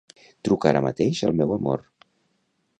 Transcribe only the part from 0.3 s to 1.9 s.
Truca ara mateix al meu amor.